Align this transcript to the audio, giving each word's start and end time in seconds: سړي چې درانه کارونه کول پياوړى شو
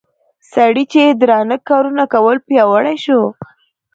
سړي 0.53 0.83
چې 0.93 1.01
درانه 1.21 1.57
کارونه 1.69 2.03
کول 2.13 2.37
پياوړى 2.47 2.95
شو 3.03 3.21